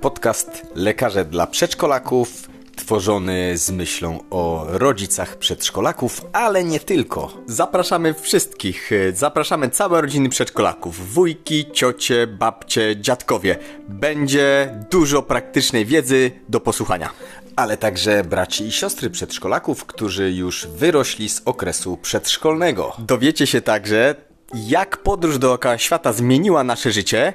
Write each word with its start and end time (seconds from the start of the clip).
Podcast 0.00 0.66
Lekarze 0.74 1.24
dla 1.24 1.46
Przedszkolaków, 1.46 2.48
tworzony 2.76 3.58
z 3.58 3.70
myślą 3.70 4.18
o 4.30 4.66
rodzicach 4.68 5.36
przedszkolaków, 5.36 6.26
ale 6.32 6.64
nie 6.64 6.80
tylko. 6.80 7.32
Zapraszamy 7.46 8.14
wszystkich, 8.14 8.90
zapraszamy 9.12 9.70
całe 9.70 10.00
rodziny 10.00 10.28
przedszkolaków, 10.28 11.12
wujki, 11.14 11.66
ciocie, 11.72 12.26
babcie, 12.26 12.96
dziadkowie. 13.00 13.58
Będzie 13.88 14.78
dużo 14.90 15.22
praktycznej 15.22 15.86
wiedzy 15.86 16.30
do 16.48 16.60
posłuchania. 16.60 17.10
Ale 17.56 17.76
także 17.76 18.24
braci 18.24 18.64
i 18.64 18.72
siostry 18.72 19.10
przedszkolaków, 19.10 19.84
którzy 19.84 20.32
już 20.32 20.66
wyrośli 20.66 21.28
z 21.28 21.42
okresu 21.44 21.96
przedszkolnego. 21.96 22.96
Dowiecie 22.98 23.46
się 23.46 23.60
także, 23.60 24.14
jak 24.54 24.96
podróż 24.96 25.38
dookoła 25.38 25.78
świata 25.78 26.12
zmieniła 26.12 26.64
nasze 26.64 26.92
życie, 26.92 27.32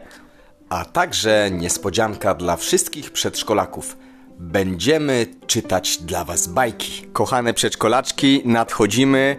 a 0.70 0.86
także 0.86 1.52
niespodzianka 1.52 2.36
dla 2.36 2.56
wszystkich 2.56 3.12
przedszkolaków. 3.12 3.98
Będziemy 4.40 5.26
czytać 5.48 5.98
dla 5.98 6.26
Was 6.26 6.48
bajki. 6.48 7.08
Kochane 7.14 7.54
przedszkolaczki, 7.54 8.42
nadchodzimy 8.46 9.38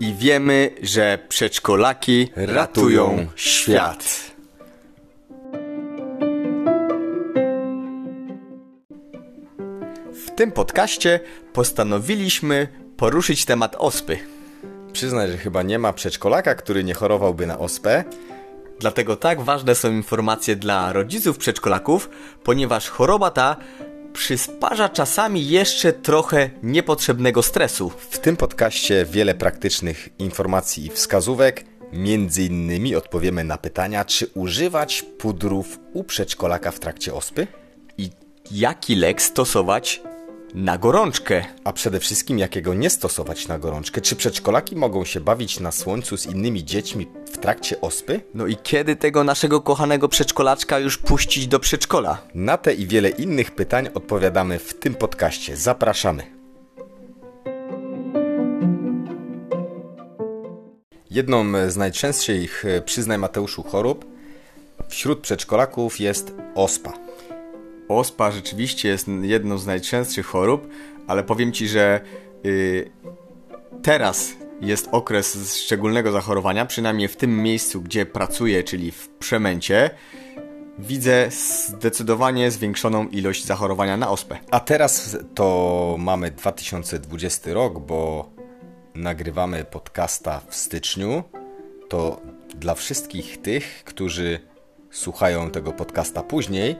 i 0.00 0.14
wiemy, 0.14 0.70
że 0.82 1.18
przedszkolaki 1.28 2.28
ratują 2.36 3.26
świat. 3.36 4.31
Tym 10.36 10.52
podcaście 10.52 11.20
postanowiliśmy 11.52 12.68
poruszyć 12.96 13.44
temat 13.44 13.76
ospy. 13.78 14.18
Przyznaj, 14.92 15.30
że 15.30 15.38
chyba 15.38 15.62
nie 15.62 15.78
ma 15.78 15.92
przedszkolaka, 15.92 16.54
który 16.54 16.84
nie 16.84 16.94
chorowałby 16.94 17.46
na 17.46 17.58
ospę. 17.58 18.04
Dlatego 18.80 19.16
tak 19.16 19.40
ważne 19.40 19.74
są 19.74 19.92
informacje 19.92 20.56
dla 20.56 20.92
rodziców 20.92 21.38
przedszkolaków, 21.38 22.10
ponieważ 22.44 22.88
choroba 22.88 23.30
ta 23.30 23.56
przysparza 24.12 24.88
czasami 24.88 25.48
jeszcze 25.48 25.92
trochę 25.92 26.50
niepotrzebnego 26.62 27.42
stresu. 27.42 27.92
W 28.10 28.18
tym 28.18 28.36
podcaście 28.36 29.06
wiele 29.10 29.34
praktycznych 29.34 30.08
informacji 30.18 30.86
i 30.86 30.90
wskazówek. 30.90 31.64
Między 31.92 32.42
innymi 32.42 32.96
odpowiemy 32.96 33.44
na 33.44 33.58
pytania, 33.58 34.04
czy 34.04 34.26
używać 34.34 35.02
pudrów 35.18 35.78
u 35.92 36.04
przedszkolaka 36.04 36.70
w 36.70 36.80
trakcie 36.80 37.14
ospy 37.14 37.46
i 37.98 38.10
jaki 38.50 38.94
lek 38.94 39.22
stosować 39.22 40.02
na 40.54 40.78
gorączkę. 40.78 41.44
A 41.64 41.72
przede 41.72 42.00
wszystkim 42.00 42.38
jakiego 42.38 42.74
nie 42.74 42.90
stosować 42.90 43.48
na 43.48 43.58
gorączkę? 43.58 44.00
Czy 44.00 44.16
przedszkolaki 44.16 44.76
mogą 44.76 45.04
się 45.04 45.20
bawić 45.20 45.60
na 45.60 45.72
słońcu 45.72 46.16
z 46.16 46.26
innymi 46.26 46.64
dziećmi 46.64 47.06
w 47.32 47.38
trakcie 47.38 47.80
ospy? 47.80 48.20
No 48.34 48.46
i 48.46 48.56
kiedy 48.56 48.96
tego 48.96 49.24
naszego 49.24 49.60
kochanego 49.60 50.08
przedszkolaczka 50.08 50.78
już 50.78 50.98
puścić 50.98 51.46
do 51.46 51.60
przedszkola? 51.60 52.18
Na 52.34 52.58
te 52.58 52.74
i 52.74 52.86
wiele 52.86 53.08
innych 53.08 53.50
pytań 53.50 53.88
odpowiadamy 53.94 54.58
w 54.58 54.74
tym 54.74 54.94
podcaście. 54.94 55.56
Zapraszamy. 55.56 56.22
Jedną 61.10 61.70
z 61.70 61.76
najczęstszych, 61.76 62.64
przyznaj 62.84 63.18
Mateuszu, 63.18 63.62
chorób 63.62 64.04
wśród 64.88 65.20
przedszkolaków 65.20 66.00
jest 66.00 66.34
ospa. 66.54 67.01
Ospa 67.88 68.30
rzeczywiście 68.30 68.88
jest 68.88 69.08
jedną 69.22 69.58
z 69.58 69.66
najczęstszych 69.66 70.26
chorób, 70.26 70.68
ale 71.06 71.24
powiem 71.24 71.52
Ci, 71.52 71.68
że 71.68 72.00
yy, 72.44 72.90
teraz 73.82 74.32
jest 74.60 74.88
okres 74.92 75.56
szczególnego 75.56 76.12
zachorowania, 76.12 76.66
przynajmniej 76.66 77.08
w 77.08 77.16
tym 77.16 77.42
miejscu, 77.42 77.82
gdzie 77.82 78.06
pracuję, 78.06 78.64
czyli 78.64 78.90
w 78.90 79.08
Przemęcie, 79.08 79.90
widzę 80.78 81.28
zdecydowanie 81.68 82.50
zwiększoną 82.50 83.08
ilość 83.08 83.44
zachorowania 83.44 83.96
na 83.96 84.10
ospę. 84.10 84.38
A 84.50 84.60
teraz 84.60 85.18
to 85.34 85.96
mamy 85.98 86.30
2020 86.30 87.52
rok, 87.52 87.80
bo 87.80 88.30
nagrywamy 88.94 89.64
podcasta 89.64 90.40
w 90.48 90.54
styczniu. 90.54 91.22
To 91.88 92.20
dla 92.54 92.74
wszystkich 92.74 93.42
tych, 93.42 93.84
którzy 93.84 94.40
słuchają 94.90 95.50
tego 95.50 95.72
podcasta 95.72 96.22
później, 96.22 96.76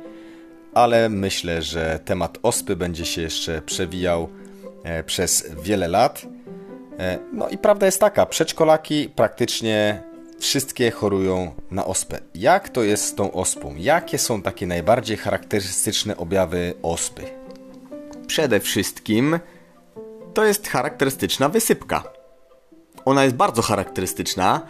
ale 0.75 1.09
myślę, 1.09 1.63
że 1.63 2.01
temat 2.05 2.39
ospy 2.43 2.77
będzie 2.77 3.05
się 3.05 3.23
jeszcze 3.23 3.63
przewijał 3.63 4.29
e, 4.85 5.05
przez 5.05 5.51
wiele 5.63 5.89
lat. 5.89 6.27
E, 6.99 7.19
no 7.33 7.49
i 7.49 7.59
prawda 7.59 7.87
jest 7.87 8.01
taka, 8.01 8.27
przedszkolaki 8.27 9.09
praktycznie 9.17 10.03
wszystkie 10.39 10.91
chorują 10.91 11.55
na 11.71 11.85
ospę. 11.85 12.19
Jak 12.35 12.69
to 12.69 12.83
jest 12.83 13.05
z 13.05 13.15
tą 13.15 13.33
ospą? 13.33 13.75
Jakie 13.79 14.19
są 14.19 14.43
takie 14.43 14.67
najbardziej 14.67 15.17
charakterystyczne 15.17 16.17
objawy 16.17 16.75
ospy? 16.83 17.23
Przede 18.27 18.61
wszystkim 18.61 19.39
to 20.35 20.45
jest 20.45 20.69
charakterystyczna 20.69 21.49
wysypka. 21.49 22.05
Ona 23.05 23.25
jest 23.25 23.37
bardzo 23.37 23.63
charakterystyczna. 23.63 24.61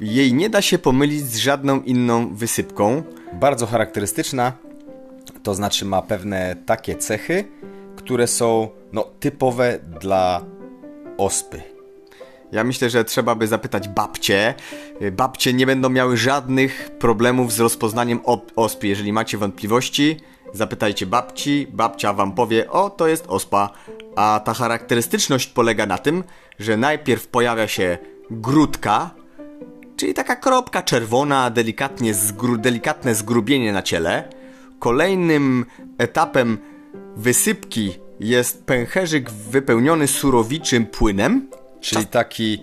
Jej 0.00 0.34
nie 0.34 0.50
da 0.50 0.62
się 0.62 0.78
pomylić 0.78 1.20
z 1.20 1.36
żadną 1.36 1.82
inną 1.82 2.34
wysypką. 2.34 3.02
Bardzo 3.32 3.66
charakterystyczna, 3.66 4.52
to 5.42 5.54
znaczy 5.54 5.84
ma 5.84 6.02
pewne 6.02 6.56
takie 6.66 6.96
cechy, 6.96 7.44
które 7.96 8.26
są 8.26 8.68
no, 8.92 9.04
typowe 9.20 9.78
dla 10.00 10.44
ospy. 11.18 11.62
Ja 12.52 12.64
myślę, 12.64 12.90
że 12.90 13.04
trzeba 13.04 13.34
by 13.34 13.46
zapytać 13.46 13.88
babcie. 13.88 14.54
Babcie 15.12 15.52
nie 15.52 15.66
będą 15.66 15.88
miały 15.88 16.16
żadnych 16.16 16.90
problemów 16.98 17.52
z 17.52 17.60
rozpoznaniem 17.60 18.20
ospy. 18.56 18.86
Jeżeli 18.86 19.12
macie 19.12 19.38
wątpliwości, 19.38 20.16
zapytajcie 20.52 21.06
babci. 21.06 21.66
Babcia 21.70 22.12
wam 22.12 22.32
powie, 22.32 22.70
o 22.70 22.90
to 22.90 23.08
jest 23.08 23.26
ospa. 23.28 23.70
A 24.16 24.40
ta 24.44 24.54
charakterystyczność 24.54 25.46
polega 25.46 25.86
na 25.86 25.98
tym, 25.98 26.24
że 26.58 26.76
najpierw 26.76 27.28
pojawia 27.28 27.68
się 27.68 27.98
grudka, 28.30 29.10
czyli 29.96 30.14
taka 30.14 30.36
kropka 30.36 30.82
czerwona, 30.82 31.50
delikatnie 31.50 32.14
zgru 32.14 32.56
delikatne 32.58 33.14
zgrubienie 33.14 33.72
na 33.72 33.82
ciele 33.82 34.41
Kolejnym 34.82 35.66
etapem 35.98 36.58
wysypki 37.16 37.98
jest 38.20 38.64
pęcherzyk 38.64 39.30
wypełniony 39.30 40.08
surowiczym 40.08 40.86
płynem. 40.86 41.50
Czyli 41.80 42.06
taki 42.06 42.62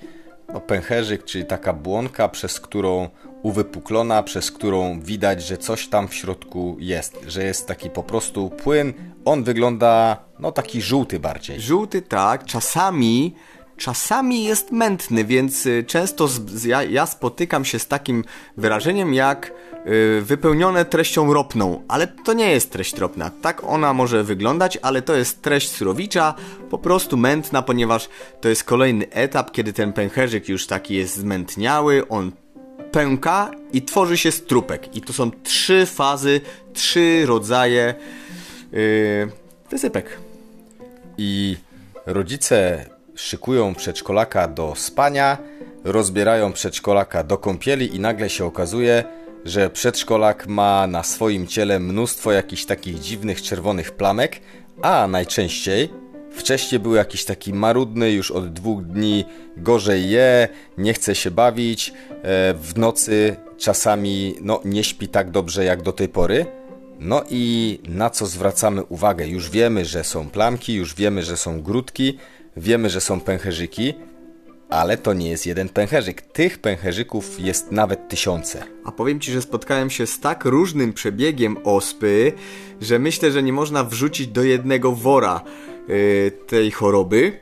no, 0.54 0.62
pęcherzyk, 0.62 1.24
czyli 1.24 1.46
taka 1.46 1.74
błonka, 1.74 2.30
przez 2.30 2.60
którą 2.60 3.10
uwypuklona, 3.44 4.24
przez 4.24 4.52
którą 4.52 5.02
widać, 5.02 5.44
że 5.44 5.58
coś 5.58 5.88
tam 5.88 6.08
w 6.08 6.14
środku 6.14 6.78
jest, 6.80 7.18
że 7.28 7.44
jest 7.44 7.68
taki 7.68 7.90
po 7.90 8.04
prostu 8.04 8.50
płyn. 8.50 8.94
On 9.26 9.44
wygląda 9.44 10.18
no 10.40 10.52
taki 10.52 10.82
żółty 10.82 11.20
bardziej. 11.20 11.62
Żółty 11.62 12.02
tak, 12.02 12.46
czasami 12.46 13.36
czasami 13.80 14.44
jest 14.44 14.72
mętny, 14.72 15.26
więc 15.26 15.66
y, 15.66 15.84
często 15.88 16.28
z, 16.28 16.64
ja, 16.64 16.84
ja, 16.84 17.06
spotykam 17.06 17.66
się 17.66 17.80
z 17.80 17.88
takim 17.88 18.24
wyrażeniem 18.58 19.14
jak 19.14 19.52
y, 19.88 20.22
wypełnione 20.22 20.86
treścią 20.86 21.34
ropną, 21.34 21.84
ale 21.88 22.08
to 22.08 22.34
nie 22.34 22.52
jest 22.52 22.72
treść 22.72 22.98
ropna. 22.98 23.32
Tak 23.42 23.64
ona 23.64 23.94
może 23.94 24.24
wyglądać, 24.24 24.78
ale 24.82 25.02
to 25.02 25.16
jest 25.16 25.42
treść 25.42 25.72
surowicza, 25.72 26.34
po 26.70 26.78
prostu 26.78 27.18
mętna, 27.18 27.62
ponieważ 27.62 28.10
to 28.42 28.50
jest 28.50 28.64
kolejny 28.64 29.10
etap, 29.10 29.52
kiedy 29.52 29.74
ten 29.74 29.94
pęcherzyk 29.94 30.50
już 30.50 30.68
taki 30.68 30.96
jest 30.96 31.16
zmętniały, 31.16 32.08
on 32.08 32.32
pęka 32.92 33.52
i 33.74 33.82
tworzy 33.82 34.18
się 34.18 34.32
strupek. 34.32 34.96
I 34.96 35.02
to 35.02 35.14
są 35.14 35.32
trzy 35.44 35.86
fazy, 35.86 36.42
trzy 36.74 37.26
rodzaje 37.26 37.94
yy, 38.72 38.80
wysypek. 39.70 40.18
I 41.18 41.58
rodzice 42.06 42.86
szykują 43.20 43.76
przedszkolaka 43.76 44.48
do 44.48 44.74
spania, 44.76 45.38
rozbierają 45.84 46.54
przedszkolaka 46.54 47.24
do 47.24 47.38
kąpieli 47.38 47.96
i 47.96 48.00
nagle 48.00 48.30
się 48.30 48.46
okazuje, 48.46 49.04
że 49.46 49.70
przedszkolak 49.70 50.48
ma 50.48 50.88
na 50.88 51.04
swoim 51.04 51.48
ciele 51.48 51.80
mnóstwo 51.80 52.32
jakichś 52.32 52.66
takich 52.66 53.00
dziwnych 53.00 53.42
czerwonych 53.42 53.92
plamek, 53.92 54.42
a 54.82 55.08
najczęściej 55.08 55.90
wcześniej 56.32 56.80
był 56.80 56.96
jakiś 56.96 57.26
taki 57.26 57.54
marudny, 57.54 58.12
już 58.12 58.32
od 58.32 58.54
dwóch 58.54 58.84
dni 58.84 59.26
gorzej 59.58 60.10
je, 60.10 60.48
nie 60.78 60.94
chce 60.94 61.16
się 61.16 61.32
bawić, 61.32 61.90
e, 61.90 61.94
w 62.54 62.78
nocy 62.78 63.36
czasami 63.58 64.36
no, 64.42 64.62
nie 64.66 64.84
śpi 64.84 65.08
tak 65.08 65.32
dobrze 65.32 65.66
jak 65.66 65.82
do 65.82 65.92
tej 65.92 66.10
pory. 66.10 66.46
No 67.00 67.24
i 67.30 67.80
na 67.88 68.10
co 68.10 68.26
zwracamy 68.26 68.84
uwagę? 68.84 69.28
Już 69.28 69.50
wiemy, 69.50 69.86
że 69.86 70.04
są 70.04 70.30
plamki, 70.30 70.74
już 70.74 70.96
wiemy, 70.96 71.24
że 71.24 71.38
są 71.38 71.62
grudki, 71.62 72.18
Wiemy, 72.58 72.90
że 72.90 73.02
są 73.02 73.20
pęcherzyki, 73.20 73.94
ale 74.70 74.98
to 74.98 75.14
nie 75.14 75.30
jest 75.30 75.46
jeden 75.46 75.70
pęcherzyk. 75.70 76.22
Tych 76.22 76.60
pęcherzyków 76.60 77.40
jest 77.40 77.72
nawet 77.72 78.08
tysiące. 78.08 78.64
A 78.86 78.92
powiem 78.92 79.20
Ci, 79.20 79.32
że 79.32 79.42
spotkałem 79.42 79.90
się 79.90 80.08
z 80.08 80.20
tak 80.20 80.46
różnym 80.46 80.94
przebiegiem 80.94 81.58
ospy, 81.64 82.34
że 82.82 83.00
myślę, 83.00 83.32
że 83.32 83.44
nie 83.44 83.54
można 83.54 83.84
wrzucić 83.84 84.28
do 84.28 84.44
jednego 84.44 84.92
wora 84.92 85.42
yy, 85.88 86.32
tej 86.48 86.72
choroby. 86.72 87.40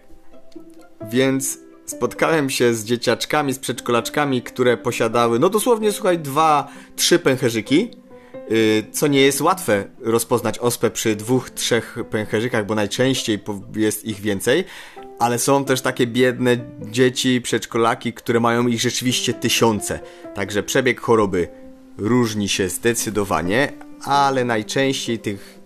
Więc 1.12 1.60
spotkałem 1.86 2.50
się 2.50 2.74
z 2.74 2.84
dzieciaczkami, 2.84 3.54
z 3.54 3.60
przedszkolaczkami, 3.60 4.42
które 4.42 4.78
posiadały, 4.78 5.40
no 5.40 5.50
dosłownie, 5.50 5.92
słuchaj, 5.92 6.20
dwa, 6.20 6.68
trzy 6.96 7.20
pęcherzyki, 7.20 7.92
yy, 8.50 8.84
co 8.92 9.08
nie 9.08 9.22
jest 9.22 9.42
łatwe 9.42 9.86
rozpoznać 10.00 10.60
ospę 10.60 10.92
przy 10.92 11.16
dwóch, 11.16 11.50
trzech 11.50 11.98
pęcherzykach, 12.10 12.66
bo 12.66 12.76
najczęściej 12.76 13.40
jest 13.76 14.06
ich 14.06 14.20
więcej, 14.20 14.64
ale 15.20 15.40
są 15.40 15.66
też 15.66 15.82
takie 15.82 16.08
biedne 16.08 16.58
dzieci, 16.82 17.42
przedszkolaki, 17.42 18.14
które 18.14 18.40
mają 18.40 18.68
ich 18.68 18.82
rzeczywiście 18.82 19.34
tysiące. 19.34 20.00
Także 20.36 20.64
przebieg 20.64 21.02
choroby 21.02 21.48
różni 21.98 22.50
się 22.50 22.70
zdecydowanie, 22.70 23.74
ale 24.04 24.46
najczęściej 24.46 25.20
tych 25.20 25.60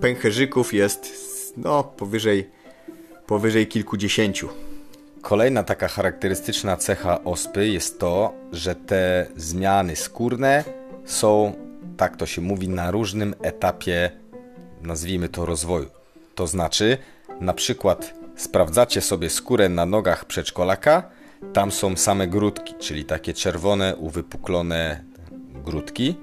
pęcherzyków 0.00 0.74
jest 0.74 1.18
no 1.56 1.84
powyżej, 1.84 2.50
powyżej 3.26 3.66
kilkudziesięciu. 3.66 4.48
Kolejna 5.22 5.62
taka 5.62 5.88
charakterystyczna 5.88 6.76
cecha 6.76 7.24
ospy 7.24 7.68
jest 7.68 7.98
to, 7.98 8.34
że 8.52 8.74
te 8.74 9.26
zmiany 9.36 9.96
skórne 9.96 10.64
są, 11.04 11.52
tak 11.96 12.16
to 12.16 12.26
się 12.26 12.40
mówi, 12.40 12.68
na 12.68 12.90
różnym 12.90 13.34
etapie, 13.42 14.10
nazwijmy 14.82 15.28
to 15.28 15.46
rozwoju. 15.46 15.88
To 16.34 16.46
znaczy, 16.46 16.98
na 17.40 17.54
przykład 17.54 18.14
sprawdzacie 18.36 19.00
sobie 19.00 19.30
skórę 19.30 19.68
na 19.68 19.86
nogach 19.86 20.24
przedszkolaka, 20.24 21.02
tam 21.52 21.72
są 21.72 21.96
same 21.96 22.26
grudki, 22.26 22.74
czyli 22.78 23.04
takie 23.04 23.34
czerwone, 23.34 23.96
uwypuklone 23.96 25.04
grudki, 25.64 26.14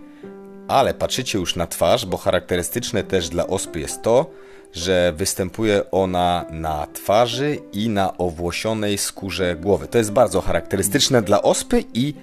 ale 0.67 0.93
patrzycie 0.93 1.39
już 1.39 1.55
na 1.55 1.67
twarz, 1.67 2.05
bo 2.05 2.17
charakterystyczne 2.17 3.03
też 3.03 3.29
dla 3.29 3.47
ospy 3.47 3.79
jest 3.79 4.01
to, 4.01 4.31
że 4.73 5.13
występuje 5.17 5.91
ona 5.91 6.45
na 6.49 6.87
twarzy 6.93 7.57
i 7.73 7.89
na 7.89 8.17
owłosionej 8.17 8.97
skórze 8.97 9.55
głowy. 9.55 9.87
To 9.87 9.97
jest 9.97 10.11
bardzo 10.11 10.41
charakterystyczne 10.41 11.21
dla 11.21 11.41
ospy 11.41 11.83
i 11.93 12.13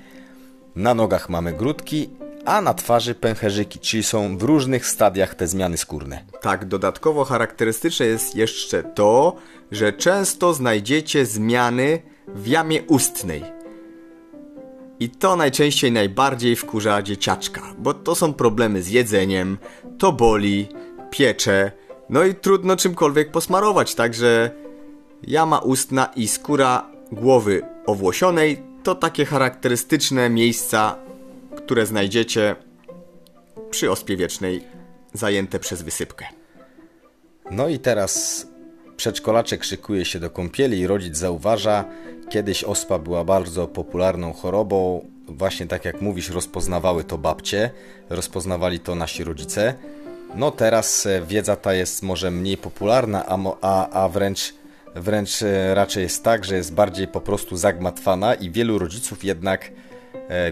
na 0.77 0.95
nogach 0.95 1.29
mamy 1.29 1.53
grudki, 1.53 2.11
a 2.45 2.61
na 2.61 2.75
twarzy 2.75 3.15
pęcherzyki, 3.15 3.79
czyli 3.79 4.03
są 4.03 4.39
w 4.39 4.43
różnych 4.43 4.87
stadiach 4.87 5.35
te 5.35 5.47
zmiany 5.47 5.77
skórne. 5.77 6.25
Tak, 6.41 6.65
dodatkowo 6.65 7.25
charakterystyczne 7.25 8.07
jest 8.07 8.37
jeszcze 8.37 8.83
to, 8.83 9.37
że 9.71 9.93
często 9.93 10.55
znajdziecie 10.55 11.27
zmiany 11.27 12.03
w 12.29 12.47
jamie 12.47 12.83
ustnej. 12.83 13.45
I 15.01 15.11
to 15.11 15.37
najczęściej 15.37 15.93
najbardziej 15.93 16.57
wkurza 16.57 17.03
dzieciaczka, 17.03 17.63
bo 17.79 17.95
to 17.95 18.15
są 18.15 18.35
problemy 18.35 18.83
z 18.83 18.89
jedzeniem, 18.89 19.59
to 19.99 20.13
boli, 20.13 20.69
piecze, 21.11 21.73
no 22.11 22.25
i 22.25 22.35
trudno 22.35 22.77
czymkolwiek 22.77 23.31
posmarować, 23.31 23.95
także 23.95 24.51
jama 25.23 25.59
ustna 25.59 26.05
i 26.17 26.29
skóra 26.29 26.87
głowy 27.13 27.63
owłosionej 27.87 28.63
to 28.83 28.95
takie 28.95 29.25
charakterystyczne 29.25 30.31
miejsca, 30.31 30.97
które 31.57 31.87
znajdziecie 31.87 32.57
przy 33.71 33.91
ospie 33.91 34.17
wiecznej 34.17 34.65
zajęte 35.13 35.59
przez 35.59 35.83
wysypkę. 35.83 36.27
No 37.51 37.69
i 37.69 37.79
teraz 37.79 38.47
przedszkolaczek 38.97 39.65
szykuje 39.65 40.05
się 40.05 40.21
do 40.21 40.31
kąpieli 40.31 40.79
i 40.79 40.87
rodzic 40.87 41.17
zauważa, 41.17 41.85
kiedyś 42.29 42.65
ospa 42.65 42.99
była 42.99 43.25
bardzo 43.25 43.69
popularną 43.69 44.33
chorobą, 44.33 45.05
właśnie 45.29 45.67
tak 45.67 45.85
jak 45.85 46.01
mówisz, 46.01 46.31
rozpoznawały 46.31 47.05
to 47.05 47.19
babcie, 47.19 47.71
rozpoznawali 48.11 48.81
to 48.81 48.95
nasi 48.95 49.25
rodzice. 49.25 49.75
No 50.35 50.51
teraz 50.51 51.07
e, 51.07 51.23
wiedza 51.23 51.57
ta 51.57 51.75
jest 51.75 52.03
może 52.03 52.31
mniej 52.31 52.57
popularna, 52.57 53.27
a, 53.27 53.39
a, 53.61 53.91
a 54.05 54.09
wręcz, 54.09 54.55
wręcz 54.95 55.43
e, 55.43 55.75
raczej 55.75 56.03
jest 56.03 56.25
tak, 56.25 56.45
że 56.45 56.57
jest 56.57 56.75
bardziej 56.75 57.09
po 57.09 57.21
prostu 57.21 57.57
zagmatwana 57.57 58.35
i 58.35 58.51
wielu 58.51 58.79
rodziców 58.79 59.25
jednak 59.25 59.73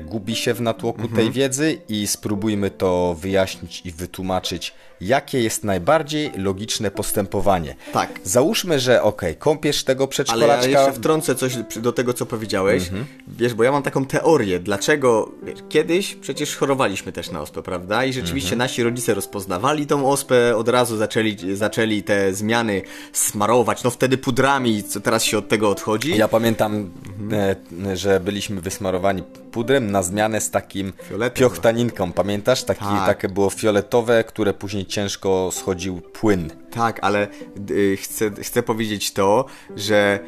gubi 0.00 0.37
się 0.37 0.55
w 0.55 0.61
natłoku 0.61 1.03
mhm. 1.03 1.17
tej 1.17 1.32
wiedzy 1.32 1.79
i 1.88 2.06
spróbujmy 2.06 2.71
to 2.71 3.17
wyjaśnić 3.21 3.82
i 3.85 3.91
wytłumaczyć 3.91 4.75
jakie 5.00 5.43
jest 5.43 5.64
najbardziej 5.64 6.31
logiczne 6.37 6.91
postępowanie. 6.91 7.75
Tak. 7.93 8.20
Załóżmy, 8.25 8.81
że 8.81 9.02
ok, 9.02 9.23
kąpiesz 9.38 9.85
tego 9.85 10.08
przedszkolaczka... 10.08 10.55
Ale 10.55 10.70
ja 10.70 10.81
jeszcze 10.81 11.00
wtrącę 11.00 11.35
coś 11.35 11.56
do 11.56 11.93
tego, 11.93 12.14
co 12.14 12.26
powiedziałeś. 12.26 12.82
Mhm. 12.82 13.06
Wiesz, 13.29 13.55
bo 13.55 13.64
ja 13.64 13.73
mam 13.73 13.82
taką 13.82 14.05
teorię, 14.05 14.61
dlaczego 14.61 15.32
wiesz, 15.43 15.58
kiedyś 15.69 16.14
przecież 16.14 16.56
chorowaliśmy 16.56 17.12
też 17.12 17.31
na 17.31 17.41
ospę, 17.41 17.62
prawda? 17.62 18.05
I 18.05 18.12
rzeczywiście 18.12 18.52
mhm. 18.52 18.58
nasi 18.58 18.82
rodzice 18.82 19.14
rozpoznawali 19.14 19.87
tą 19.87 20.11
ospę, 20.11 20.56
od 20.56 20.69
razu 20.69 20.97
zaczęli, 20.97 21.37
zaczęli 21.55 22.03
te 22.03 22.35
zmiany 22.35 22.82
smarować, 23.12 23.85
no 23.85 23.91
wtedy 23.91 24.19
pudrami, 24.19 24.82
co 24.82 25.00
teraz 25.00 25.25
się 25.25 25.38
od 25.38 25.49
tego 25.49 25.70
odchodzi. 25.70 26.17
Ja 26.17 26.29
pamiętam, 26.29 26.91
mhm. 27.20 27.56
e, 27.87 27.96
że 27.96 28.20
byliśmy 28.20 28.61
wysmarowani 28.61 29.23
pudrem 29.53 29.91
na 29.91 30.03
zmianę 30.03 30.41
z 30.41 30.50
takim 30.50 30.93
piochtaninką, 31.35 32.12
pamiętasz? 32.12 32.64
Taki, 32.64 32.85
tak. 32.85 33.06
Takie 33.06 33.29
było 33.29 33.50
fioletowe, 33.50 34.25
które 34.25 34.55
później 34.55 34.87
ciężko 34.91 35.51
schodził 35.53 36.01
płyn. 36.01 36.51
Tak, 36.71 36.99
ale 37.03 37.29
y, 37.71 37.97
chcę, 37.97 38.31
chcę 38.31 38.63
powiedzieć 38.63 39.13
to, 39.13 39.47
że 39.77 40.19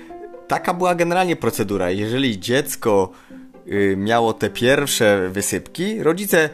taka 0.49 0.75
była 0.75 0.95
generalnie 0.95 1.37
procedura. 1.37 1.91
Jeżeli 1.91 2.41
dziecko 2.41 3.11
y, 3.67 3.95
miało 3.99 4.33
te 4.33 4.51
pierwsze 4.51 5.29
wysypki, 5.29 6.03
rodzice 6.03 6.51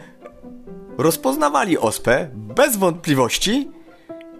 rozpoznawali 0.99 1.79
ospę 1.79 2.29
bez 2.35 2.77
wątpliwości 2.77 3.71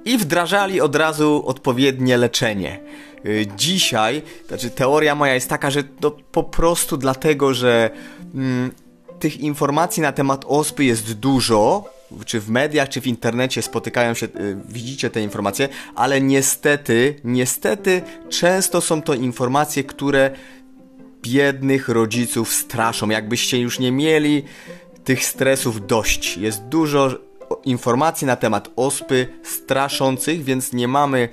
i 0.05 0.19
wdrażali 0.19 0.81
od 0.81 0.97
razu 0.97 1.43
odpowiednie 1.47 2.17
leczenie. 2.17 2.81
Y, 3.27 3.47
dzisiaj, 3.57 4.23
znaczy 4.49 4.71
teoria 4.71 5.15
moja 5.15 5.35
jest 5.35 5.49
taka, 5.49 5.71
że 5.71 5.85
to 5.85 6.11
po 6.11 6.45
prostu 6.45 6.97
dlatego, 6.97 7.55
że 7.55 7.91
mm, 8.35 8.71
tych 9.19 9.41
informacji 9.41 10.03
na 10.03 10.13
temat 10.13 10.45
ospy 10.49 10.85
jest 10.85 11.13
dużo, 11.13 11.85
czy 12.27 12.41
w 12.41 12.51
mediach, 12.51 12.89
czy 12.89 13.01
w 13.01 13.07
internecie 13.07 13.63
spotykają 13.63 14.15
się, 14.15 14.27
y, 14.27 14.57
widzicie 14.69 15.11
te 15.11 15.23
informacje, 15.23 15.69
ale 15.95 16.21
niestety, 16.21 17.15
niestety 17.25 18.03
często 18.29 18.81
są 18.81 19.03
to 19.03 19.15
informacje, 19.15 19.85
które 19.85 20.31
biednych 21.23 21.89
rodziców 21.89 22.55
straszą. 22.55 23.09
Jakbyście 23.09 23.59
już 23.59 23.79
nie 23.79 23.93
mieli 23.93 24.45
tych 25.05 25.25
stresów 25.25 25.87
dość. 25.87 26.37
Jest 26.37 26.63
dużo 26.63 27.19
informacji 27.65 28.27
na 28.27 28.37
temat 28.37 28.71
ospy 28.77 29.29
straszących, 29.43 30.45
więc 30.45 30.73
nie 30.73 30.89
mamy 30.89 31.29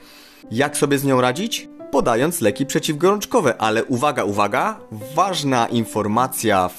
jak 0.51 0.77
sobie 0.77 0.97
z 0.97 1.03
nią 1.03 1.21
radzić, 1.21 1.69
podając 1.91 2.41
leki 2.41 2.65
przeciwgorączkowe. 2.65 3.57
Ale 3.57 3.85
uwaga, 3.85 4.23
uwaga, 4.23 4.79
ważna 5.15 5.67
informacja 5.67 6.69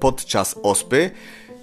podczas 0.00 0.56
ospy 0.62 1.10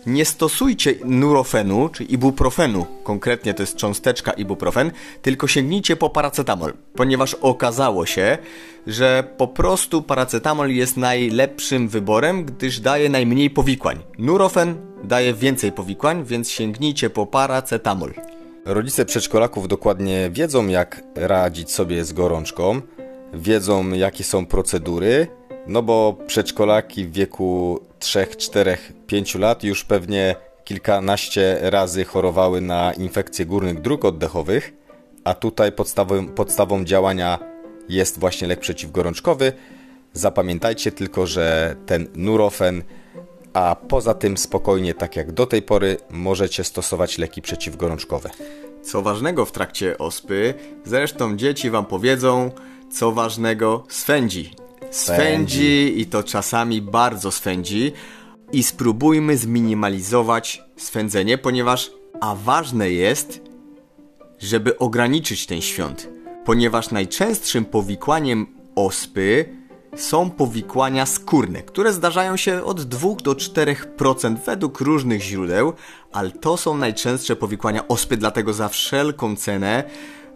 nie 0.05 0.25
stosujcie 0.25 0.93
nurofenu, 1.05 1.89
czy 1.89 2.03
ibuprofenu, 2.03 2.85
konkretnie 3.03 3.53
to 3.53 3.63
jest 3.63 3.75
cząsteczka 3.75 4.31
ibuprofen, 4.31 4.91
tylko 5.21 5.47
sięgnijcie 5.47 5.95
po 5.95 6.09
paracetamol, 6.09 6.73
ponieważ 6.95 7.33
okazało 7.33 8.05
się, 8.05 8.37
że 8.87 9.23
po 9.37 9.47
prostu 9.47 10.01
paracetamol 10.01 10.71
jest 10.71 10.97
najlepszym 10.97 11.87
wyborem, 11.87 12.45
gdyż 12.45 12.79
daje 12.79 13.09
najmniej 13.09 13.49
powikłań. 13.49 13.99
Nurofen 14.19 14.75
daje 15.03 15.33
więcej 15.33 15.71
powikłań, 15.71 16.23
więc 16.25 16.49
sięgnijcie 16.49 17.09
po 17.09 17.25
paracetamol. 17.25 18.13
Rodzice 18.65 19.05
przedszkolaków 19.05 19.67
dokładnie 19.67 20.29
wiedzą, 20.33 20.67
jak 20.67 21.03
radzić 21.15 21.71
sobie 21.71 22.05
z 22.05 22.13
gorączką, 22.13 22.81
wiedzą, 23.33 23.89
jakie 23.89 24.23
są 24.23 24.45
procedury, 24.45 25.27
no 25.67 25.83
bo 25.83 26.17
przedszkolaki 26.27 27.05
w 27.05 27.11
wieku 27.11 27.79
3, 27.99 28.27
4, 28.37 28.77
5 29.07 29.35
lat 29.35 29.63
już 29.63 29.83
pewnie 29.83 30.35
kilkanaście 30.63 31.57
razy 31.61 32.05
chorowały 32.05 32.61
na 32.61 32.93
infekcje 32.93 33.45
górnych 33.45 33.81
dróg 33.81 34.05
oddechowych, 34.05 34.73
a 35.23 35.33
tutaj 35.33 35.71
podstawą, 35.71 36.27
podstawą 36.27 36.83
działania 36.83 37.39
jest 37.89 38.19
właśnie 38.19 38.47
lek 38.47 38.59
przeciwgorączkowy. 38.59 39.53
Zapamiętajcie 40.13 40.91
tylko, 40.91 41.27
że 41.27 41.75
ten 41.85 42.07
Nurofen, 42.15 42.83
a 43.53 43.75
poza 43.75 44.13
tym 44.13 44.37
spokojnie, 44.37 44.93
tak 44.93 45.15
jak 45.15 45.31
do 45.31 45.45
tej 45.45 45.61
pory, 45.61 45.97
możecie 46.09 46.63
stosować 46.63 47.17
leki 47.17 47.41
przeciwgorączkowe. 47.41 48.29
Co 48.83 49.01
ważnego 49.01 49.45
w 49.45 49.51
trakcie 49.51 49.97
ospy, 49.97 50.53
zresztą 50.85 51.37
dzieci 51.37 51.69
Wam 51.69 51.85
powiedzą, 51.85 52.51
co 52.91 53.11
ważnego 53.11 53.83
swędzi 53.89 54.62
swędzi 54.93 56.01
i 56.01 56.05
to 56.05 56.23
czasami 56.23 56.81
bardzo 56.81 57.31
swędzi 57.31 57.91
i 58.51 58.63
spróbujmy 58.63 59.37
zminimalizować 59.37 60.63
swędzenie, 60.77 61.37
ponieważ 61.37 61.91
a 62.21 62.35
ważne 62.35 62.91
jest, 62.91 63.41
żeby 64.39 64.77
ograniczyć 64.77 65.45
ten 65.45 65.61
świąt, 65.61 66.09
ponieważ 66.45 66.91
najczęstszym 66.91 67.65
powikłaniem 67.65 68.47
ospy 68.75 69.45
są 69.95 70.29
powikłania 70.29 71.05
skórne, 71.05 71.61
które 71.61 71.93
zdarzają 71.93 72.37
się 72.37 72.63
od 72.63 72.81
2 72.81 73.15
do 73.23 73.33
4% 73.33 74.37
według 74.45 74.79
różnych 74.79 75.21
źródeł, 75.21 75.73
ale 76.11 76.31
to 76.31 76.57
są 76.57 76.77
najczęstsze 76.77 77.35
powikłania 77.35 77.87
ospy, 77.87 78.17
dlatego 78.17 78.53
za 78.53 78.69
wszelką 78.69 79.35
cenę 79.35 79.83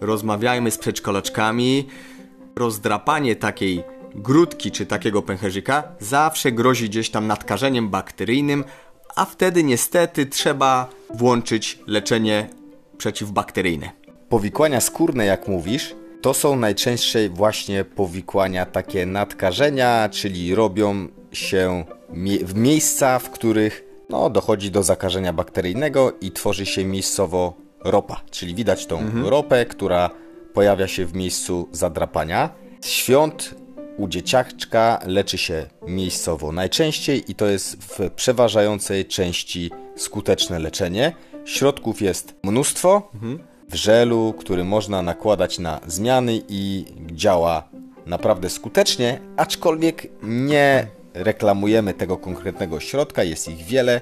rozmawiajmy 0.01 0.71
z 0.71 0.77
przedszkolaczkami. 0.77 1.87
Rozdrapanie 2.55 3.35
takiej 3.35 3.83
grudki 4.15 4.71
czy 4.71 4.85
takiego 4.85 5.21
pęcherzyka 5.21 5.83
zawsze 5.99 6.51
grozi 6.51 6.89
gdzieś 6.89 7.09
tam 7.09 7.27
nadkażeniem 7.27 7.89
bakteryjnym, 7.89 8.63
a 9.15 9.25
wtedy 9.25 9.63
niestety 9.63 10.25
trzeba 10.25 10.89
włączyć 11.13 11.79
leczenie 11.87 12.49
przeciwbakteryjne. 12.97 13.91
Powikłania 14.29 14.81
skórne, 14.81 15.25
jak 15.25 15.47
mówisz, 15.47 15.95
to 16.21 16.33
są 16.33 16.55
najczęściej 16.55 17.29
właśnie 17.29 17.85
powikłania 17.85 18.65
takie 18.65 19.05
nadkażenia, 19.05 20.09
czyli 20.09 20.55
robią 20.55 21.07
się 21.31 21.85
mie 22.09 22.39
w 22.39 22.55
miejsca, 22.55 23.19
w 23.19 23.29
których 23.29 23.83
no, 24.09 24.29
dochodzi 24.29 24.71
do 24.71 24.83
zakażenia 24.83 25.33
bakteryjnego 25.33 26.13
i 26.21 26.31
tworzy 26.31 26.65
się 26.65 26.85
miejscowo 26.85 27.53
ropa, 27.83 28.21
czyli 28.31 28.55
widać 28.55 28.85
tą 28.85 28.99
mhm. 28.99 29.25
ropę, 29.25 29.65
która 29.65 30.09
pojawia 30.53 30.87
się 30.87 31.05
w 31.05 31.13
miejscu 31.13 31.69
zadrapania. 31.71 32.49
Świąt 32.85 33.55
u 33.97 34.07
dzieciaczka 34.07 34.99
leczy 35.05 35.37
się 35.37 35.65
miejscowo 35.87 36.51
najczęściej 36.51 37.31
i 37.31 37.35
to 37.35 37.45
jest 37.45 37.83
w 37.83 38.11
przeważającej 38.11 39.05
części 39.05 39.71
skuteczne 39.95 40.59
leczenie. 40.59 41.13
Środków 41.45 42.01
jest 42.01 42.35
mnóstwo 42.43 43.11
mhm. 43.13 43.39
w 43.69 43.75
żelu, 43.75 44.33
który 44.39 44.63
można 44.63 45.01
nakładać 45.01 45.59
na 45.59 45.79
zmiany 45.87 46.41
i 46.49 46.85
działa 47.11 47.69
naprawdę 48.05 48.49
skutecznie, 48.49 49.19
aczkolwiek 49.37 50.07
nie 50.23 50.87
reklamujemy 51.13 51.93
tego 51.93 52.17
konkretnego 52.17 52.79
środka, 52.79 53.23
jest 53.23 53.47
ich 53.47 53.65
wiele. 53.65 54.01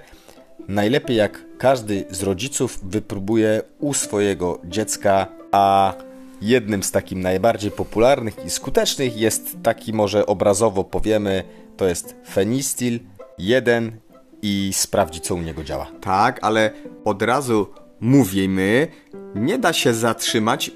Najlepiej 0.67 1.17
jak 1.17 1.45
każdy 1.57 2.05
z 2.09 2.23
rodziców 2.23 2.79
wypróbuje 2.83 3.61
u 3.79 3.93
swojego 3.93 4.59
dziecka, 4.63 5.27
a 5.51 5.93
jednym 6.41 6.83
z 6.83 6.91
takich 6.91 7.17
najbardziej 7.17 7.71
popularnych 7.71 8.45
i 8.45 8.49
skutecznych 8.49 9.17
jest 9.17 9.57
taki 9.63 9.93
może 9.93 10.25
obrazowo 10.25 10.83
powiemy, 10.83 11.43
to 11.77 11.87
jest 11.87 12.15
Fenistil 12.33 12.99
1 13.37 13.99
i 14.41 14.71
sprawdzi 14.73 15.21
co 15.21 15.35
u 15.35 15.41
niego 15.41 15.63
działa. 15.63 15.87
Tak, 16.01 16.39
ale 16.41 16.71
od 17.05 17.21
razu 17.21 17.67
mówimy, 17.99 18.87
nie 19.35 19.57
da 19.57 19.73
się 19.73 19.93
zatrzymać 19.93 20.71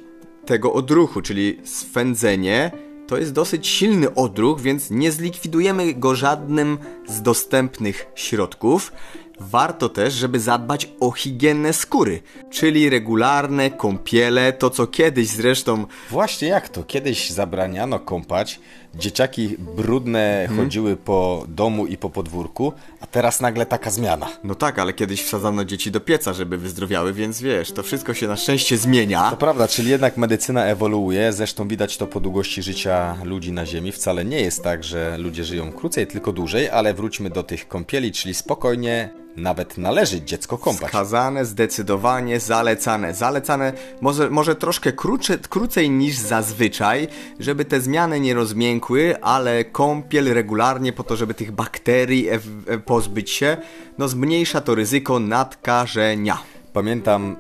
tego 0.45 0.73
odruchu, 0.73 1.21
czyli 1.21 1.59
swędzenie 1.63 2.71
to 3.09 3.17
jest 3.17 3.33
dosyć 3.33 3.67
silny 3.67 4.15
odruch, 4.15 4.61
więc 4.61 4.91
nie 4.91 5.11
zlikwidujemy 5.11 5.93
go 5.93 6.15
żadnym 6.15 6.77
z 7.07 7.21
dostępnych 7.21 8.11
środków. 8.15 8.91
Warto 9.39 9.89
też, 9.89 10.13
żeby 10.13 10.39
zadbać 10.39 10.89
o 10.99 11.11
higienę 11.11 11.73
skóry, 11.73 12.21
czyli 12.49 12.89
regularne 12.89 13.71
kąpiele, 13.71 14.53
to 14.53 14.69
co 14.69 14.87
kiedyś 14.87 15.27
zresztą... 15.27 15.85
Właśnie 16.09 16.47
jak 16.47 16.69
to? 16.69 16.83
Kiedyś 16.83 17.29
zabraniano 17.29 17.99
kąpać, 17.99 18.59
dzieciaki 18.95 19.55
brudne 19.75 20.45
hmm. 20.47 20.65
chodziły 20.65 20.95
po 20.95 21.45
domu 21.47 21.85
i 21.85 21.97
po 21.97 22.09
podwórku, 22.09 22.73
a 23.01 23.07
teraz 23.07 23.41
nagle 23.41 23.65
taka 23.65 23.91
zmiana. 23.91 24.27
No 24.43 24.55
tak, 24.55 24.79
ale 24.79 24.93
kiedyś 24.93 25.23
wsadzano 25.23 25.65
dzieci 25.65 25.91
do 25.91 25.99
pieca, 25.99 26.33
żeby 26.33 26.57
wyzdrowiały, 26.57 27.13
więc 27.13 27.41
wiesz, 27.41 27.71
to 27.71 27.83
wszystko 27.83 28.13
się 28.13 28.27
na 28.27 28.35
szczęście 28.35 28.77
zmienia. 28.77 29.29
To 29.29 29.37
prawda, 29.37 29.67
czyli 29.67 29.89
jednak 29.89 30.17
medycyna 30.17 30.65
ewoluuje, 30.65 31.33
zresztą 31.33 31.67
widać 31.67 31.97
to 31.97 32.07
po 32.07 32.19
długości 32.19 32.63
życia 32.63 33.15
ludzi 33.23 33.51
na 33.51 33.65
Ziemi. 33.65 33.91
Wcale 33.91 34.25
nie 34.25 34.41
jest 34.41 34.63
tak, 34.63 34.83
że 34.83 35.17
ludzie 35.17 35.43
żyją 35.43 35.71
krócej, 35.71 36.07
tylko 36.07 36.31
dłużej, 36.31 36.69
ale 36.69 36.93
wróćmy 36.93 37.29
do 37.29 37.43
tych 37.43 37.67
kąpieli, 37.67 38.11
czyli 38.11 38.33
spokojnie 38.33 39.09
nawet 39.39 39.77
należy 39.77 40.21
dziecko 40.21 40.57
kąpać. 40.57 40.89
Skazane, 40.89 41.45
zdecydowanie 41.45 42.39
zalecane. 42.39 43.13
Zalecane 43.13 43.73
może, 44.01 44.29
może 44.29 44.55
troszkę 44.55 44.93
krótsze, 44.93 45.37
krócej 45.37 45.89
niż 45.89 46.17
zazwyczaj, 46.17 47.07
żeby 47.39 47.65
te 47.65 47.81
zmiany 47.81 48.19
nie 48.19 48.33
rozmiękły, 48.33 49.21
ale 49.21 49.65
kąpiel 49.65 50.33
regularnie 50.33 50.93
po 50.93 51.03
to, 51.03 51.15
żeby 51.15 51.33
tych 51.33 51.51
bakterii 51.51 52.29
e 52.29 52.39
e 52.67 52.77
pozbyć 52.77 53.31
się, 53.31 53.57
no 53.97 54.07
zmniejsza 54.07 54.61
to 54.61 54.75
ryzyko 54.75 55.19
nadkażenia. 55.19 56.37
Pamiętam, 56.73 57.35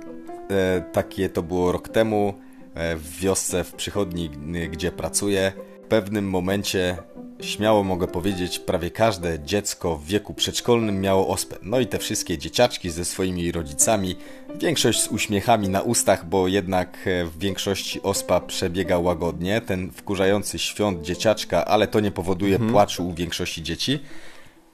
e, 0.49 0.81
takie 0.81 1.29
to 1.29 1.43
było 1.43 1.71
rok 1.71 1.89
temu 1.89 2.33
e, 2.73 2.95
w 2.95 3.19
wiosce 3.19 3.63
w 3.63 3.73
przychodni, 3.73 4.29
gdzie 4.71 4.91
pracuję. 4.91 5.51
W 5.83 5.87
pewnym 5.89 6.29
momencie 6.29 6.97
śmiało 7.41 7.83
mogę 7.83 8.07
powiedzieć, 8.07 8.59
prawie 8.59 8.91
każde 8.91 9.39
dziecko 9.39 9.97
w 9.97 10.05
wieku 10.05 10.33
przedszkolnym 10.33 11.01
miało 11.01 11.27
ospę. 11.27 11.55
No 11.61 11.79
i 11.79 11.87
te 11.87 11.99
wszystkie 11.99 12.37
dzieciaczki 12.37 12.89
ze 12.89 13.05
swoimi 13.05 13.51
rodzicami, 13.51 14.15
większość 14.55 15.01
z 15.01 15.07
uśmiechami 15.07 15.69
na 15.69 15.81
ustach, 15.81 16.25
bo 16.25 16.47
jednak 16.47 16.97
e, 17.05 17.25
w 17.25 17.39
większości 17.39 18.01
ospa 18.01 18.39
przebiega 18.39 18.99
łagodnie. 18.99 19.61
Ten 19.61 19.91
wkurzający 19.91 20.59
świąt 20.59 21.01
dzieciaczka, 21.01 21.65
ale 21.65 21.87
to 21.87 21.99
nie 21.99 22.11
powoduje 22.11 22.53
mhm. 22.53 22.71
płaczu 22.71 23.07
u 23.07 23.13
większości 23.13 23.63
dzieci. 23.63 23.99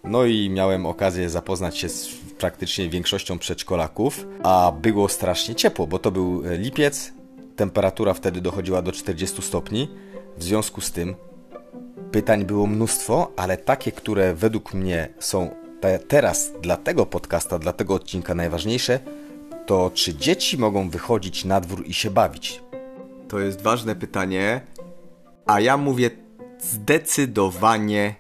No 0.04 0.26
i 0.26 0.50
miałem 0.50 0.86
okazję 0.86 1.30
zapoznać 1.30 1.78
się 1.78 1.90
z 1.90 2.10
praktycznie 2.38 2.90
większością 2.90 3.40
przedszkolaków, 3.40 4.28
a 4.44 4.72
było 4.82 5.10
strasznie 5.10 5.56
ciepło, 5.56 5.88
bo 5.88 6.00
to 6.00 6.12
był 6.12 6.44
e, 6.46 6.58
lipiec, 6.58 7.14
temperatura 7.56 8.14
wtedy 8.14 8.42
dochodziła 8.42 8.82
do 8.82 8.92
40 8.92 9.42
stopni. 9.42 9.90
W 10.38 10.44
związku 10.44 10.82
z 10.82 10.92
tym 10.92 11.16
Pytań 12.12 12.46
było 12.46 12.68
mnóstwo, 12.68 13.32
ale 13.38 13.58
takie, 13.58 13.92
które 13.92 14.34
według 14.34 14.74
mnie 14.74 15.10
są 15.20 15.56
te, 15.82 16.00
teraz 16.00 16.52
dla 16.62 16.78
tego 16.78 17.06
podcasta, 17.06 17.60
dla 17.60 17.74
tego 17.74 17.94
odcinka 17.94 18.36
najważniejsze, 18.36 19.00
to 19.66 19.92
czy 19.94 20.16
dzieci 20.16 20.58
mogą 20.58 20.90
wychodzić 20.90 21.46
na 21.46 21.62
dwór 21.62 21.84
i 21.86 21.94
się 21.94 22.12
bawić? 22.12 22.62
To 23.28 23.40
jest 23.40 23.62
ważne 23.62 23.96
pytanie, 23.96 24.62
a 25.46 25.60
ja 25.60 25.78
mówię 25.78 26.10
zdecydowanie 26.60 28.16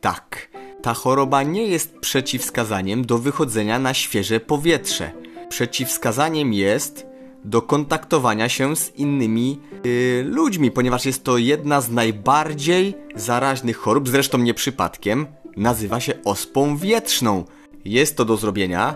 tak. 0.00 0.48
Ta 0.82 0.94
choroba 0.94 1.42
nie 1.42 1.66
jest 1.66 1.98
przeciwwskazaniem 1.98 3.06
do 3.06 3.18
wychodzenia 3.18 3.78
na 3.78 3.94
świeże 3.94 4.40
powietrze. 4.40 5.10
Przeciwwskazaniem 5.48 6.52
jest 6.52 7.06
do 7.44 7.62
kontaktowania 7.62 8.48
się 8.48 8.76
z 8.76 8.96
innymi 8.96 9.60
yy, 9.84 10.24
ludźmi, 10.24 10.70
ponieważ 10.70 11.06
jest 11.06 11.24
to 11.24 11.38
jedna 11.38 11.80
z 11.80 11.90
najbardziej 11.90 12.94
zaraźnych 13.14 13.76
chorób, 13.76 14.08
zresztą 14.08 14.38
nie 14.38 14.54
przypadkiem, 14.54 15.26
nazywa 15.56 16.00
się 16.00 16.12
ospą 16.24 16.76
wietrzną. 16.76 17.44
Jest 17.84 18.16
to 18.16 18.24
do 18.24 18.36
zrobienia, 18.36 18.94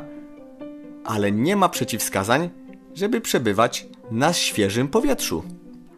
ale 1.05 1.33
nie 1.33 1.57
ma 1.57 1.69
przeciwwskazań, 1.69 2.51
żeby 2.95 3.21
przebywać 3.21 3.87
na 4.11 4.33
świeżym 4.33 4.89
powietrzu. 4.89 5.43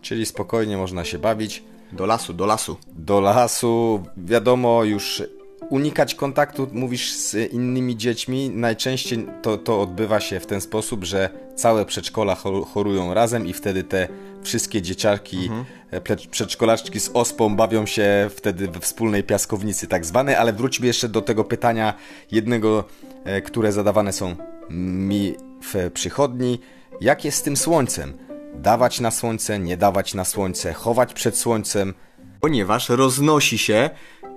Czyli 0.03 0.27
spokojnie 0.27 0.77
można 0.77 1.05
się 1.05 1.19
bawić. 1.19 1.65
Do 1.93 2.07
lasu, 2.07 2.33
do 2.35 2.47
lasu. 2.47 2.77
Do 2.93 3.21
lasu, 3.21 4.03
wiadomo, 4.17 4.85
już 4.85 5.23
unikać 5.71 6.15
kontaktu, 6.15 6.69
mówisz, 6.73 7.13
z 7.13 7.53
innymi 7.53 7.97
dziećmi. 7.97 8.51
Najczęściej 8.51 9.27
to, 9.43 9.59
to 9.59 9.81
odbywa 9.81 10.21
się 10.21 10.41
w 10.41 10.47
ten 10.47 10.61
sposób, 10.61 11.05
że 11.05 11.31
całe 11.55 11.85
przedszkola 11.85 12.35
chorują 12.75 13.15
razem 13.15 13.47
i 13.47 13.53
wtedy 13.53 13.85
te 13.85 14.09
wszystkie 14.43 14.83
dzieciarki, 14.83 15.37
mhm. 15.37 15.65
E, 15.91 16.01
przedszkolaczki 16.31 17.01
z 17.01 17.11
ospą 17.15 17.57
bawią 17.57 17.87
się 17.87 18.31
wtedy 18.37 18.69
we 18.69 18.81
wspólnej 18.81 19.25
piaskownicy 19.25 19.87
tak 19.87 20.07
zwanej, 20.07 20.35
ale 20.35 20.53
wróćmy 20.53 20.87
jeszcze 20.87 21.09
do 21.09 21.23
tego 21.23 21.45
pytania 21.45 21.95
jednego, 22.31 22.85
e, 23.25 23.43
które 23.43 23.73
zadawane 23.73 24.13
są 24.13 24.37
mi 24.71 25.35
w 25.63 25.91
przychodni. 25.91 26.61
Jak 27.01 27.25
jest 27.25 27.39
z 27.39 27.43
tym 27.43 27.57
słońcem? 27.57 28.13
Dawać 28.55 29.01
na 29.01 29.11
słońce, 29.11 29.59
nie 29.59 29.77
dawać 29.77 30.15
na 30.15 30.25
słońce, 30.25 30.73
chować 30.73 31.15
przed 31.15 31.37
słońcem? 31.37 31.95
Ponieważ 32.41 32.89
roznosi 32.89 33.59
się 33.59 33.91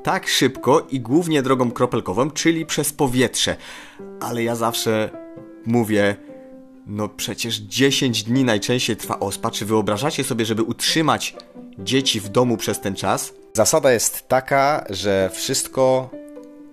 tak 0.04 0.28
szybko 0.28 0.88
i 0.90 1.00
głównie 1.00 1.42
drogą 1.42 1.72
kropelkową, 1.72 2.32
czyli 2.32 2.66
przez 2.66 2.94
powietrze. 2.94 3.56
Ale 4.20 4.44
ja 4.44 4.56
zawsze 4.56 5.10
mówię, 5.66 6.16
no 6.88 7.10
przecież 7.10 7.58
10 7.58 8.24
dni 8.24 8.44
najczęściej 8.44 8.98
trwa 8.98 9.20
ospa. 9.20 9.52
Czy 9.52 9.66
wyobrażacie 9.66 10.24
sobie, 10.24 10.46
żeby 10.46 10.64
utrzymać 10.64 11.36
dzieci 11.80 12.20
w 12.20 12.30
domu 12.30 12.58
przez 12.58 12.80
ten 12.80 12.96
czas? 12.96 13.34
Zasada 13.54 13.92
jest 13.92 14.28
taka, 14.28 14.86
że 14.90 15.30
wszystko 15.34 16.10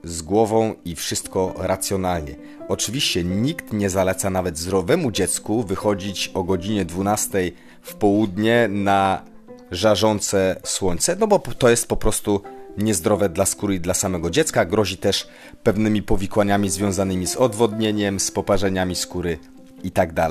z 0.04 0.22
głową 0.22 0.74
i 0.84 0.96
wszystko 0.96 1.54
racjonalnie. 1.58 2.34
Oczywiście 2.68 3.24
nikt 3.24 3.72
nie 3.72 3.90
zaleca 3.90 4.30
nawet 4.30 4.58
zdrowemu 4.58 5.12
dziecku 5.12 5.62
wychodzić 5.62 6.30
o 6.34 6.44
godzinie 6.44 6.84
12 6.84 7.52
w 7.82 7.94
południe 7.94 8.68
na 8.68 9.22
żarzące 9.70 10.60
słońce, 10.64 11.16
no 11.20 11.26
bo 11.26 11.38
to 11.38 11.70
jest 11.70 11.88
po 11.88 11.96
prostu 11.96 12.42
niezdrowe 12.80 13.28
dla 13.28 13.46
skóry 13.46 13.74
i 13.74 13.80
dla 13.80 13.94
samego 13.94 14.30
dziecka. 14.30 14.64
Grozi 14.64 14.96
też 14.96 15.28
pewnymi 15.62 16.02
powikłaniami 16.02 16.70
związanymi 16.70 17.26
z 17.26 17.36
odwodnieniem, 17.36 18.20
z 18.20 18.30
poparzeniami 18.30 18.94
skóry 18.96 19.38
itd. 19.84 20.14
Tak 20.14 20.30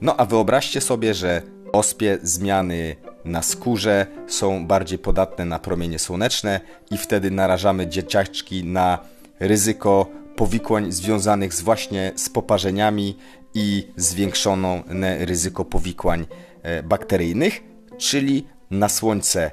no 0.00 0.16
a 0.16 0.26
wyobraźcie 0.26 0.80
sobie, 0.80 1.14
że 1.14 1.42
ospie 1.72 2.18
zmiany 2.22 2.96
na 3.24 3.42
skórze 3.42 4.06
są 4.26 4.66
bardziej 4.66 4.98
podatne 4.98 5.44
na 5.44 5.58
promienie 5.58 5.98
słoneczne 5.98 6.60
i 6.90 6.98
wtedy 6.98 7.30
narażamy 7.30 7.86
dzieciaczki 7.86 8.64
na 8.64 8.98
ryzyko 9.40 10.06
powikłań 10.36 10.92
związanych 10.92 11.54
z 11.54 11.60
właśnie 11.60 12.12
z 12.16 12.28
poparzeniami 12.28 13.16
i 13.54 13.88
zwiększone 13.96 14.82
ryzyko 15.26 15.64
powikłań 15.64 16.26
e, 16.62 16.82
bakteryjnych, 16.82 17.62
czyli 17.98 18.46
na 18.70 18.88
słońce 18.88 19.50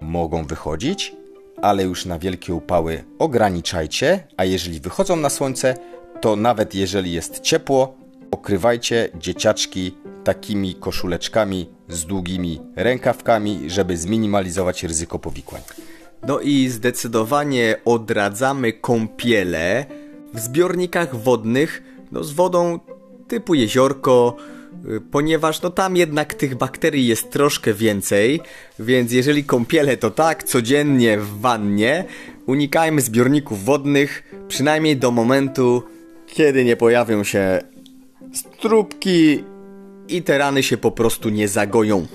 mogą 0.00 0.44
wychodzić, 0.44 1.16
ale 1.62 1.82
już 1.82 2.06
na 2.06 2.18
wielkie 2.18 2.54
upały 2.54 3.04
ograniczajcie, 3.18 4.26
a 4.36 4.44
jeżeli 4.44 4.80
wychodzą 4.80 5.16
na 5.16 5.30
słońce, 5.30 5.74
to 6.20 6.36
nawet 6.36 6.74
jeżeli 6.74 7.12
jest 7.12 7.40
ciepło, 7.40 7.94
okrywajcie 8.30 9.08
dzieciaczki 9.14 9.96
takimi 10.24 10.74
koszuleczkami 10.74 11.68
z 11.88 12.04
długimi 12.04 12.60
rękawkami, 12.76 13.70
żeby 13.70 13.96
zminimalizować 13.96 14.82
ryzyko 14.82 15.18
powikłań. 15.18 15.62
No 16.26 16.40
i 16.40 16.68
zdecydowanie 16.68 17.76
odradzamy 17.84 18.72
kąpiele 18.72 19.86
w 20.34 20.40
zbiornikach 20.40 21.16
wodnych, 21.16 21.82
no 22.12 22.24
z 22.24 22.32
wodą 22.32 22.80
typu 23.28 23.54
jeziorko, 23.54 24.36
ponieważ 25.10 25.62
no 25.62 25.70
tam 25.70 25.96
jednak 25.96 26.34
tych 26.34 26.54
bakterii 26.54 27.06
jest 27.06 27.30
troszkę 27.30 27.74
więcej, 27.74 28.40
więc 28.78 29.12
jeżeli 29.12 29.44
kąpiele 29.44 29.96
to 29.96 30.10
tak, 30.10 30.44
codziennie 30.44 31.18
w 31.18 31.40
wannie, 31.40 32.04
unikajmy 32.46 33.00
zbiorników 33.00 33.64
wodnych, 33.64 34.22
przynajmniej 34.48 34.96
do 34.96 35.10
momentu, 35.10 35.82
kiedy 36.26 36.64
nie 36.64 36.76
pojawią 36.76 37.24
się 37.24 37.60
strubki 38.32 39.44
i 40.08 40.22
te 40.22 40.38
rany 40.38 40.62
się 40.62 40.76
po 40.76 40.90
prostu 40.90 41.28
nie 41.28 41.48
zagoją. 41.48 42.06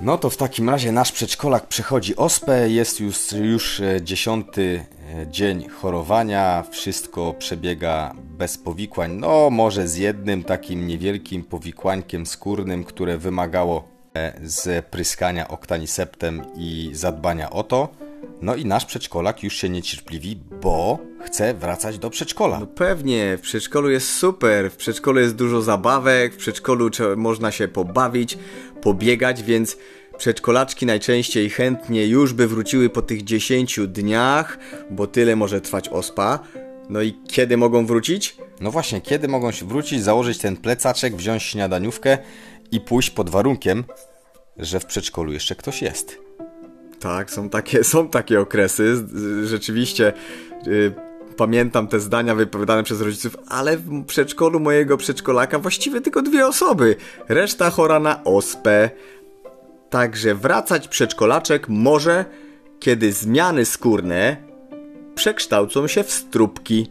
No 0.00 0.18
to 0.18 0.30
w 0.30 0.36
takim 0.36 0.70
razie 0.70 0.92
nasz 0.92 1.12
przedszkolak 1.12 1.66
przechodzi 1.66 2.16
ospę, 2.16 2.70
jest 2.70 3.00
już, 3.00 3.32
już 3.32 3.80
e, 3.80 4.02
dziesiąty 4.02 4.84
dzień 5.30 5.68
chorowania, 5.68 6.64
wszystko 6.70 7.34
przebiega 7.38 8.14
bez 8.38 8.58
powikłań, 8.58 9.12
no 9.12 9.50
może 9.50 9.88
z 9.88 9.96
jednym 9.96 10.44
takim 10.44 10.86
niewielkim 10.86 11.44
powikłańkiem 11.44 12.26
skórnym, 12.26 12.84
które 12.84 13.18
wymagało 13.18 13.88
e, 14.14 14.32
z 14.42 14.86
pryskania 14.86 15.48
oktaniseptem 15.48 16.42
i 16.56 16.90
zadbania 16.92 17.50
o 17.50 17.62
to. 17.62 17.88
No 18.42 18.54
i 18.54 18.64
nasz 18.64 18.84
przedszkolak 18.84 19.42
już 19.42 19.54
się 19.54 19.68
niecierpliwi, 19.68 20.40
bo 20.62 20.98
chce 21.20 21.54
wracać 21.54 21.98
do 21.98 22.10
przedszkola. 22.10 22.60
No 22.60 22.66
pewnie, 22.66 23.36
w 23.36 23.40
przedszkolu 23.40 23.90
jest 23.90 24.12
super, 24.12 24.70
w 24.70 24.76
przedszkolu 24.76 25.20
jest 25.20 25.34
dużo 25.34 25.62
zabawek, 25.62 26.34
w 26.34 26.36
przedszkolu 26.36 26.90
można 27.16 27.50
się 27.50 27.68
pobawić, 27.68 28.38
pobiegać, 28.82 29.42
więc 29.42 29.76
przedszkolaczki 30.20 30.86
najczęściej 30.86 31.50
chętnie 31.50 32.06
już 32.06 32.32
by 32.32 32.46
wróciły 32.46 32.90
po 32.90 33.02
tych 33.02 33.24
10 33.24 33.80
dniach, 33.86 34.58
bo 34.90 35.06
tyle 35.06 35.36
może 35.36 35.60
trwać 35.60 35.88
ospa. 35.88 36.38
No 36.88 37.02
i 37.02 37.18
kiedy 37.28 37.56
mogą 37.56 37.86
wrócić? 37.86 38.36
No 38.60 38.70
właśnie, 38.70 39.00
kiedy 39.00 39.28
mogą 39.28 39.50
się 39.50 39.66
wrócić, 39.66 40.02
założyć 40.02 40.38
ten 40.38 40.56
plecaczek, 40.56 41.16
wziąć 41.16 41.42
śniadaniówkę 41.42 42.18
i 42.72 42.80
pójść 42.80 43.10
pod 43.10 43.30
warunkiem, 43.30 43.84
że 44.56 44.80
w 44.80 44.86
przedszkolu 44.86 45.32
jeszcze 45.32 45.54
ktoś 45.54 45.82
jest. 45.82 46.18
Tak, 46.98 47.30
są 47.30 47.48
takie, 47.48 47.84
są 47.94 48.08
takie 48.08 48.40
okresy. 48.40 49.04
Rzeczywiście 49.44 50.12
yy, 50.66 50.94
pamiętam 51.36 51.88
te 51.88 52.00
zdania 52.00 52.34
wypowiadane 52.34 52.82
przez 52.82 53.00
rodziców, 53.00 53.36
ale 53.48 53.76
w 53.76 54.04
przedszkolu 54.04 54.60
mojego 54.60 54.96
przedszkolaka 54.96 55.58
właściwie 55.58 56.00
tylko 56.00 56.22
dwie 56.22 56.46
osoby. 56.46 56.96
Reszta 57.28 57.70
chora 57.70 58.00
na 58.00 58.24
ospę. 58.24 58.90
Także 59.90 60.34
wracać 60.34 60.88
przedszkolaczek 60.88 61.68
może, 61.68 62.24
kiedy 62.80 63.12
zmiany 63.12 63.64
skórne 63.64 64.36
przekształcą 65.14 65.86
się 65.86 66.02
w 66.02 66.10
strupki. 66.12 66.90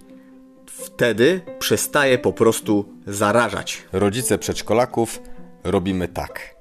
Wtedy 0.65 1.41
przestaje 1.59 2.17
po 2.17 2.33
prostu 2.33 2.85
zarażać. 3.07 3.83
Rodzice 3.93 4.37
przedszkolaków 4.37 5.21
robimy 5.63 6.07
tak. 6.07 6.55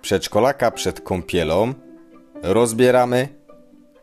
Przedszkolaka 0.00 0.70
przed 0.70 1.00
kąpielą 1.00 1.74
rozbieramy 2.42 3.28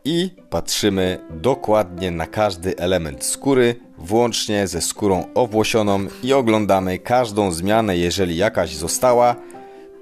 i 0.05 0.29
patrzymy 0.49 1.19
dokładnie 1.29 2.11
na 2.11 2.27
każdy 2.27 2.77
element 2.77 3.25
skóry, 3.25 3.75
włącznie 3.97 4.67
ze 4.67 4.81
skórą 4.81 5.25
owłosioną 5.35 6.07
i 6.23 6.33
oglądamy 6.33 6.99
każdą 6.99 7.51
zmianę, 7.51 7.97
jeżeli 7.97 8.37
jakaś 8.37 8.75
została, 8.75 9.35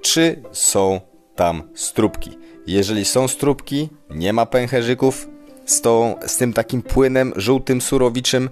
czy 0.02 0.42
są 0.52 1.00
tam 1.38 1.62
strubki. 1.74 2.30
Jeżeli 2.66 3.04
są 3.04 3.28
strubki, 3.28 3.88
nie 4.10 4.32
ma 4.32 4.46
pęcherzyków 4.46 5.28
z, 5.66 5.80
tą, 5.80 6.14
z 6.26 6.36
tym 6.36 6.52
takim 6.52 6.82
płynem 6.82 7.32
żółtym 7.36 7.80
surowiczym, 7.80 8.50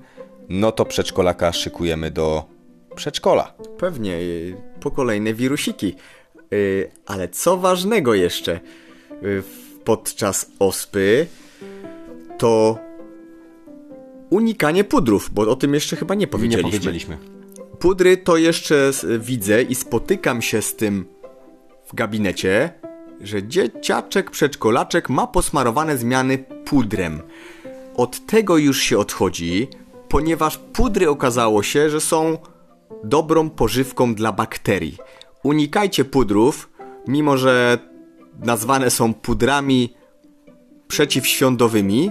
no 0.48 0.72
to 0.72 0.84
przedszkolaka 0.84 1.52
szykujemy 1.52 2.10
do 2.10 2.44
przedszkola. 2.96 3.54
Pewnie, 3.78 4.18
po 4.80 4.90
kolejne 4.90 5.34
wirusiki. 5.34 5.94
Yy, 6.50 6.90
ale 7.06 7.28
co 7.28 7.56
ważnego 7.56 8.14
jeszcze, 8.14 8.60
yy, 9.22 9.42
podczas 9.84 10.50
ospy, 10.58 11.26
to 12.38 12.78
unikanie 14.30 14.84
pudrów, 14.84 15.30
bo 15.32 15.42
o 15.42 15.56
tym 15.56 15.74
jeszcze 15.74 15.96
chyba 15.96 16.14
nie 16.14 16.26
powiedzieliśmy. 16.26 16.72
Nie 16.72 16.78
powiedzieliśmy. 16.78 17.18
Pudry 17.78 18.16
to 18.16 18.36
jeszcze 18.36 18.90
widzę 19.18 19.62
i 19.62 19.74
spotykam 19.74 20.42
się 20.42 20.62
z 20.62 20.76
tym 20.76 21.15
w 21.86 21.94
gabinecie, 21.94 22.72
że 23.20 23.48
dzieciaczek, 23.48 24.30
przedszkolaczek 24.30 25.08
ma 25.08 25.26
posmarowane 25.26 25.98
zmiany 25.98 26.38
pudrem. 26.38 27.22
Od 27.96 28.26
tego 28.26 28.56
już 28.56 28.80
się 28.80 28.98
odchodzi, 28.98 29.68
ponieważ 30.08 30.58
pudry 30.58 31.10
okazało 31.10 31.62
się, 31.62 31.90
że 31.90 32.00
są 32.00 32.38
dobrą 33.04 33.50
pożywką 33.50 34.14
dla 34.14 34.32
bakterii. 34.32 34.96
Unikajcie 35.42 36.04
pudrów, 36.04 36.70
mimo 37.08 37.36
że 37.36 37.78
nazwane 38.44 38.90
są 38.90 39.14
pudrami 39.14 39.94
przeciwświądowymi, 40.88 42.10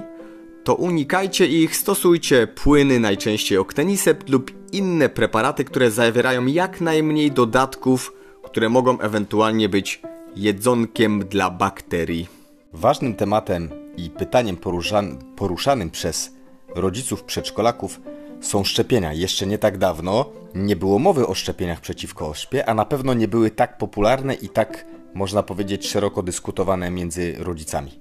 to 0.64 0.76
unikajcie 0.76 1.48
ich, 1.48 1.76
stosujcie 1.76 2.48
płyny, 2.48 3.00
najczęściej 3.00 3.58
Octenisept 3.58 4.30
lub 4.30 4.52
inne 4.72 5.10
preparaty, 5.10 5.64
które 5.64 5.92
zawierają 5.92 6.46
jak 6.46 6.82
najmniej 6.82 7.32
dodatków, 7.32 8.15
które 8.56 8.70
mogą 8.70 9.00
ewentualnie 9.00 9.70
być 9.70 10.02
jedzonkiem 10.36 11.26
dla 11.26 11.50
bakterii. 11.50 12.28
Ważnym 12.74 13.16
tematem 13.16 13.70
i 13.98 14.10
pytaniem 14.10 14.58
poruszan 14.58 15.18
poruszanym 15.36 15.92
przez 15.92 16.32
rodziców 16.76 17.24
przedszkolaków 17.24 18.02
są 18.42 18.64
szczepienia. 18.64 19.14
Jeszcze 19.14 19.48
nie 19.48 19.58
tak 19.58 19.78
dawno 19.78 20.26
nie 20.54 20.76
było 20.76 21.00
mowy 21.00 21.28
o 21.28 21.34
szczepieniach 21.34 21.82
przeciwko 21.82 22.30
oszpie, 22.30 22.70
a 22.70 22.74
na 22.74 22.86
pewno 22.86 23.14
nie 23.14 23.28
były 23.28 23.52
tak 23.52 23.78
popularne 23.78 24.34
i 24.34 24.50
tak 24.50 24.86
można 25.14 25.44
powiedzieć, 25.44 25.88
szeroko 25.88 26.24
dyskutowane 26.24 26.92
między 26.92 27.36
rodzicami. 27.40 28.00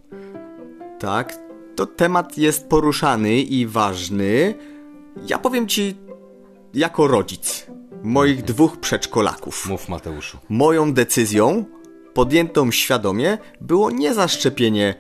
Tak, 0.99 1.39
to 1.77 1.87
temat 1.87 2.39
jest 2.39 2.69
poruszany 2.69 3.37
i 3.37 3.67
ważny. 3.67 4.55
Ja 5.27 5.39
powiem 5.39 5.69
ci, 5.69 5.97
jako 6.75 7.07
rodzic 7.07 7.67
moich 8.05 8.43
dwóch 8.43 8.77
przedszkolaków. 8.77 9.67
Mów, 9.67 9.89
Mateuszu. 9.89 10.39
Moją 10.49 10.93
decyzją, 10.93 11.65
podjętą 12.15 12.71
świadomie, 12.71 13.39
było 13.61 13.91
nie 13.91 14.15
zaszczepienie 14.15 14.95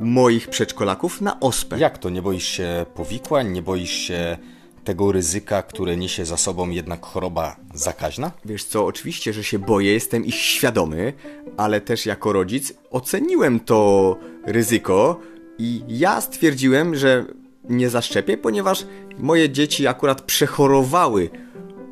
moich 0.00 0.48
przedszkolaków 0.48 1.20
na 1.20 1.40
ospę. 1.40 1.78
Jak 1.78 1.98
to? 1.98 2.10
Nie 2.10 2.22
boisz 2.22 2.48
się 2.48 2.86
powikłań? 2.94 3.52
Nie 3.52 3.62
boisz 3.62 3.90
się 3.90 4.38
tego 4.84 5.12
ryzyka, 5.12 5.62
które 5.62 5.96
niesie 5.96 6.24
za 6.24 6.36
sobą 6.36 6.70
jednak 6.70 7.06
choroba 7.06 7.56
zakaźna? 7.74 8.30
Wiesz 8.44 8.64
co, 8.64 8.86
oczywiście, 8.86 9.32
że 9.32 9.44
się 9.44 9.58
boję, 9.58 9.92
jestem 9.92 10.24
ich 10.24 10.34
świadomy, 10.34 11.12
ale 11.56 11.80
też 11.80 12.06
jako 12.06 12.32
rodzic 12.32 12.72
oceniłem 12.90 13.60
to 13.60 14.16
ryzyko 14.44 15.20
i 15.58 15.82
ja 15.88 16.20
stwierdziłem, 16.20 16.96
że 16.96 17.24
nie 17.64 17.90
zaszczepię, 17.90 18.38
ponieważ 18.38 18.86
moje 19.18 19.50
dzieci 19.50 19.86
akurat 19.86 20.22
przechorowały 20.22 21.30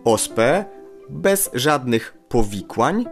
ospę 0.04 0.64
bez 1.08 1.50
żadnych 1.54 2.14
powikłań 2.28 3.04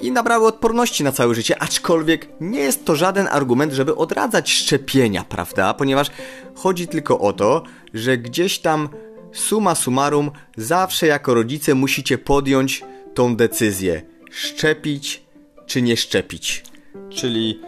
i 0.00 0.12
nabrały 0.12 0.46
odporności 0.46 1.04
na 1.04 1.12
całe 1.12 1.34
życie, 1.34 1.62
aczkolwiek 1.62 2.28
nie 2.40 2.60
jest 2.60 2.84
to 2.84 2.96
żaden 2.96 3.28
argument, 3.30 3.72
żeby 3.72 3.96
odradzać 3.96 4.50
szczepienia, 4.50 5.24
prawda? 5.24 5.74
Ponieważ 5.74 6.10
chodzi 6.54 6.88
tylko 6.88 7.20
o 7.20 7.32
to, 7.32 7.62
że 7.94 8.18
gdzieś 8.18 8.58
tam 8.58 8.88
suma 9.32 9.74
summarum 9.74 10.30
zawsze 10.56 11.06
jako 11.06 11.34
rodzice 11.34 11.74
musicie 11.74 12.18
podjąć 12.18 12.84
tą 13.14 13.36
decyzję 13.36 14.02
szczepić 14.30 15.24
czy 15.66 15.82
nie 15.82 15.96
szczepić. 15.96 16.64
Czyli 17.10 17.60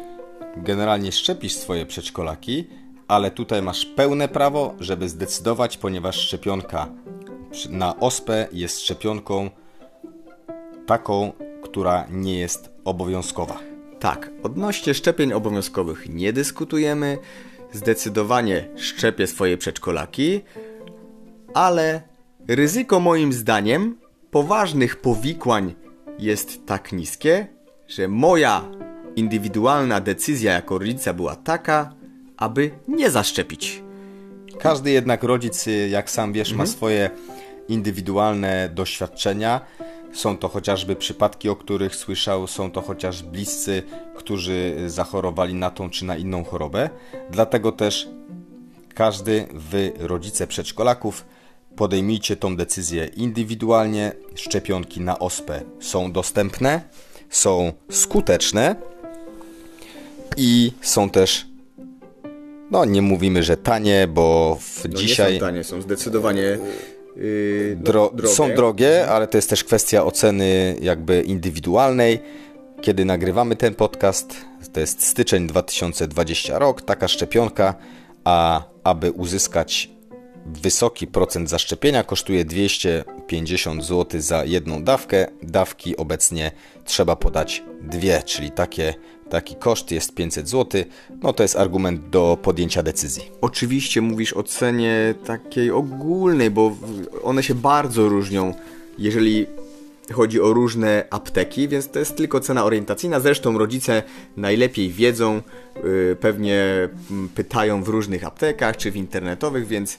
generalnie 0.57 1.12
szczepisz 1.12 1.55
swoje 1.55 1.87
przedszkolaki, 1.87 2.64
ale 3.09 3.31
tutaj 3.31 3.62
masz 3.62 3.87
pełne 3.87 4.29
prawo, 4.29 4.74
żeby 4.81 5.09
zdecydować, 5.09 5.76
ponieważ 5.76 6.16
szczepionka 6.16 6.88
na 7.71 8.01
ospę 8.01 8.49
jest 8.53 8.81
szczepionką 8.81 9.51
taką, 10.87 11.33
która 11.62 12.07
nie 12.11 12.38
jest 12.38 12.71
obowiązkowa. 12.85 13.59
Tak, 14.01 14.31
odnośnie 14.42 14.95
szczepień 14.95 15.33
obowiązkowych 15.33 16.09
nie 16.09 16.33
dyskutujemy. 16.33 17.19
Zdecydowanie 17.73 18.69
szczepię 18.77 19.27
swoje 19.27 19.59
przedszkolaki, 19.59 20.40
ale 21.55 22.03
ryzyko 22.49 23.01
moim 23.01 23.33
zdaniem 23.33 23.99
poważnych 24.31 24.97
powikłań 24.97 25.75
jest 26.19 26.66
tak 26.66 26.92
niskie, 26.92 27.47
że 27.88 28.09
moja 28.09 28.64
indywidualna 29.16 30.01
decyzja 30.01 30.53
jako 30.53 30.79
rodzica 30.79 31.12
była 31.12 31.37
taka, 31.37 31.95
aby 32.37 32.71
nie 32.88 33.11
zaszczepić. 33.11 33.83
Każdy 34.59 34.90
jednak 34.90 35.23
rodzic, 35.23 35.64
jak 35.90 36.11
sam 36.11 36.33
wiesz, 36.33 36.53
ma 36.53 36.66
swoje 36.66 37.11
indywidualne 37.68 38.70
doświadczenia. 38.74 39.61
Są 40.12 40.38
to 40.38 40.48
chociażby 40.48 40.96
przypadki, 40.96 41.48
o 41.48 41.57
których 41.57 41.96
słyszał, 41.96 42.46
są 42.46 42.70
to 42.70 42.83
chociaż 42.83 43.22
bliscy, 43.22 43.83
którzy 44.16 44.74
zachorowali 44.87 45.55
na 45.55 45.70
tą 45.70 45.90
czy 45.90 46.05
na 46.05 46.16
inną 46.16 46.44
chorobę. 46.44 46.90
Dlatego 47.31 47.72
też 47.72 48.09
każdy, 48.94 49.46
wy, 49.52 49.92
rodzice 49.98 50.46
przedszkolaków, 50.46 51.24
podejmijcie 51.76 52.37
tą 52.37 52.57
decyzję 52.57 53.07
indywidualnie. 53.07 54.12
Szczepionki 54.35 55.00
na 55.00 55.18
ospę 55.18 55.62
są 55.81 56.12
dostępne, 56.12 56.81
są 57.31 57.72
skuteczne 57.90 58.76
i 60.37 60.72
są 60.81 61.11
też, 61.11 61.46
no 62.70 62.85
nie 62.85 63.02
mówimy, 63.02 63.42
że 63.42 63.57
tanie, 63.57 64.09
bo 64.09 64.59
w 64.61 64.85
No 64.88 64.98
dzisiaj 64.98 65.33
nie 65.33 65.38
są 65.40 65.46
tanie, 65.46 65.64
są 65.64 65.83
zdecydowanie 65.83 66.59
dro- 67.76 68.14
drogie. 68.14 68.35
są 68.35 68.55
drogie, 68.55 69.09
ale 69.09 69.26
to 69.26 69.38
jest 69.38 69.50
też 69.50 69.64
kwestia 69.64 70.05
oceny 70.05 70.76
jakby 70.81 71.22
indywidualnej. 71.22 72.20
Kiedy 72.81 73.05
nagrywamy 73.05 73.57
ten 73.57 73.74
podcast, 73.74 74.37
to 74.72 74.81
jest 74.81 75.02
styczeń 75.07 75.46
2020 75.46 76.59
rok, 76.59 76.83
taka 76.83 77.09
szczepionka, 77.09 77.74
a 78.24 78.62
aby 78.85 79.12
uzyskać 79.12 79.90
wysoki 80.46 81.07
procent 81.07 81.50
zaszczepienia 81.50 82.02
kosztuje 82.02 82.44
250 82.44 83.85
zł 83.85 84.20
za 84.20 84.44
jedną 84.44 84.85
dawkę. 84.85 85.26
Dawki 85.42 85.96
obecnie 85.96 86.50
trzeba 86.85 87.16
podać 87.16 87.62
dwie, 87.83 88.22
czyli 88.22 88.50
takie, 88.50 88.94
taki 89.31 89.57
koszt 89.57 89.91
jest 89.91 90.15
500 90.15 90.49
zł. 90.49 90.83
No 91.23 91.33
to 91.33 91.43
jest 91.43 91.57
argument 91.57 92.09
do 92.11 92.39
podjęcia 92.43 92.83
decyzji. 92.83 93.31
Oczywiście 93.41 94.01
mówisz 94.01 94.33
o 94.33 94.43
cenie 94.43 95.15
takiej 95.25 95.71
ogólnej, 95.71 96.51
bo 96.51 96.77
one 97.23 97.43
się 97.43 97.55
bardzo 97.55 98.09
różnią, 98.09 98.55
jeżeli 98.99 99.47
chodzi 100.12 100.41
o 100.41 100.53
różne 100.53 101.05
apteki, 101.11 101.69
więc 101.69 101.89
to 101.89 101.99
jest 101.99 102.17
tylko 102.17 102.41
cena 102.41 102.65
orientacyjna. 102.65 103.21
Zresztą 103.21 103.59
rodzice 103.59 104.03
najlepiej 104.37 104.91
wiedzą, 104.91 105.43
yy, 105.85 106.17
pewnie 106.21 106.89
mm, 107.11 107.29
pytają 107.29 107.83
w 107.83 107.89
różnych 107.89 108.25
aptekach 108.25 108.77
czy 108.77 108.91
w 108.91 108.97
internetowych, 108.97 109.67
więc 109.67 109.99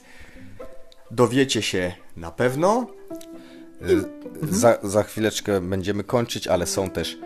dowiecie 1.10 1.62
się 1.62 1.92
na 2.16 2.30
pewno. 2.30 2.86
Za, 4.42 4.78
za 4.82 5.02
chwileczkę 5.02 5.60
będziemy 5.60 6.04
kończyć, 6.04 6.46
ale 6.46 6.66
są 6.66 6.90
też 6.90 7.18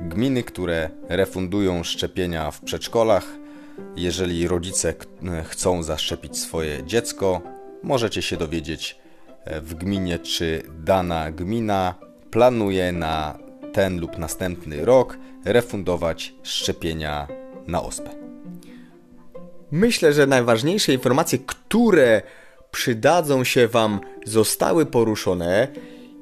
gminy, 0.00 0.42
które 0.42 0.90
refundują 1.08 1.84
szczepienia 1.84 2.50
w 2.50 2.60
przedszkolach. 2.60 3.26
Jeżeli 3.96 4.48
rodzice 4.48 4.94
chcą 5.44 5.82
zaszczepić 5.82 6.38
swoje 6.38 6.84
dziecko, 6.84 7.40
możecie 7.82 8.22
się 8.22 8.36
dowiedzieć 8.36 8.98
e, 9.44 9.60
w 9.60 9.74
gminie, 9.74 10.18
czy 10.18 10.62
dana 10.84 11.30
gmina 11.30 11.94
planuje 12.30 12.92
na 12.92 13.38
ten 13.72 14.00
lub 14.00 14.18
następny 14.18 14.84
rok 14.84 15.18
refundować 15.44 16.34
szczepienia 16.42 17.28
na 17.66 17.82
ospę. 17.82 18.10
Myślę, 19.70 20.12
że 20.12 20.26
najważniejsze 20.26 20.92
informacje, 20.92 21.38
które 21.38 22.22
przydadzą 22.70 23.44
się 23.44 23.68
Wam, 23.68 24.00
zostały 24.24 24.86
poruszone. 24.86 25.68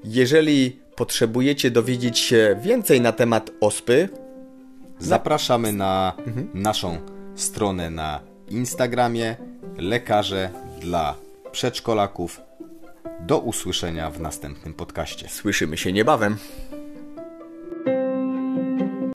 Jeżeli 0.05 0.86
potrzebujecie 0.97 1.71
dowiedzieć 1.71 2.19
się 2.19 2.57
więcej 2.61 3.01
na 3.01 3.13
temat 3.13 3.51
ospy, 3.61 4.09
Zapraszamy 4.99 5.73
na 5.73 6.13
naszą 6.55 6.99
stronę 7.35 7.91
na 7.91 8.21
Instagramie 8.49 9.37
Lekarze 9.79 10.51
dla 10.81 11.15
przedszkolaków. 11.53 12.41
Do 13.21 13.39
usłyszenia 13.39 14.11
w 14.11 14.21
następnym 14.21 14.75
podcaście. 14.75 15.29
słyszymy 15.29 15.77
się 15.77 15.93
niebawem. 15.93 16.37